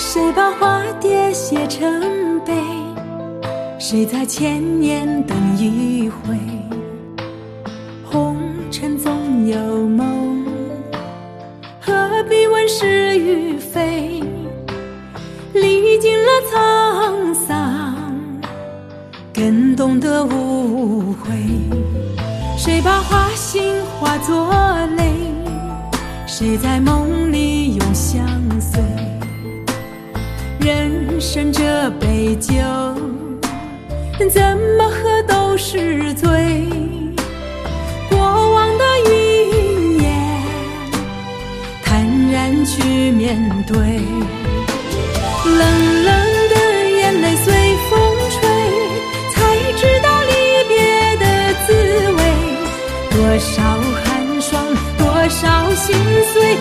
[0.00, 2.54] 谁把花蝶写成碑？
[3.80, 6.38] 谁在千年等一回？
[8.04, 8.36] 红
[8.70, 10.46] 尘总有梦，
[11.80, 11.92] 何
[12.28, 14.22] 必问是与非？
[15.52, 17.92] 历尽了沧桑，
[19.34, 21.34] 更懂得无悔。
[22.56, 24.48] 谁把花心化作
[24.96, 25.12] 泪？
[26.24, 28.37] 谁在梦里永相？
[31.18, 32.54] 人生这杯酒。
[34.30, 34.40] 怎
[34.78, 36.28] 么喝都是醉，
[38.08, 40.12] 过往的云烟，
[41.82, 43.76] 坦然去面对。
[45.44, 46.08] 冷冷
[46.50, 47.52] 的眼泪随
[47.90, 47.98] 风
[48.30, 48.48] 吹，
[49.34, 50.32] 才知道离
[50.68, 51.26] 别的
[51.66, 51.72] 滋
[52.12, 52.20] 味。
[53.10, 53.56] 多少
[54.04, 54.64] 寒霜，
[54.96, 55.96] 多少心
[56.32, 56.56] 碎，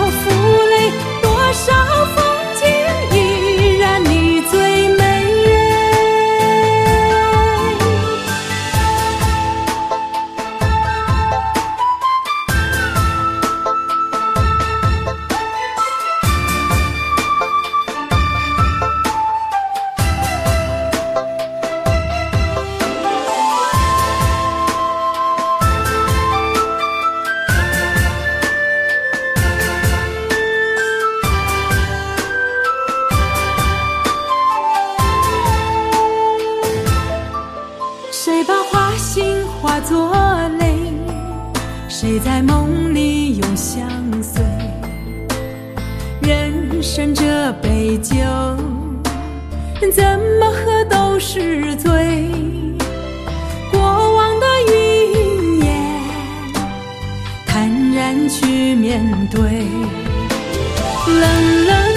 [0.00, 0.30] 多少负
[0.62, 2.29] 累，多少。
[41.88, 43.86] 谁在梦里永相
[44.22, 44.42] 随？
[46.22, 48.16] 人生这杯酒，
[49.92, 50.02] 怎
[50.38, 52.30] 么喝都是醉。
[53.70, 55.68] 过往的云烟，
[57.46, 59.42] 坦然去面对。
[61.06, 61.89] 冷冷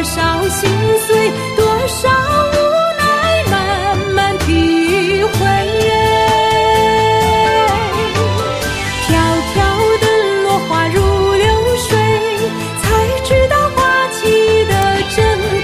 [0.00, 0.66] 多少心
[1.06, 2.56] 碎，多少无
[2.96, 3.04] 奈，
[3.50, 5.30] 慢慢体会。
[9.06, 9.08] 飘
[9.52, 9.58] 飘
[10.00, 10.06] 的
[10.42, 10.96] 落花如
[11.34, 11.46] 流
[11.76, 11.90] 水，
[12.80, 12.82] 才
[13.26, 14.72] 知道花期的
[15.14, 15.18] 珍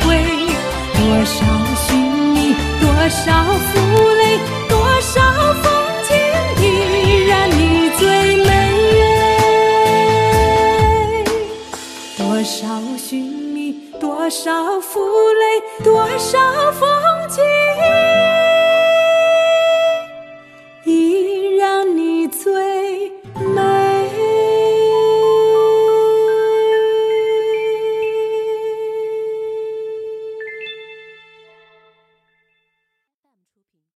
[0.04, 0.06] 贵。
[0.92, 1.34] 多少
[1.86, 1.96] 寻
[2.34, 3.24] 觅，多少
[14.46, 15.00] 少负
[15.32, 16.55] 累，多少。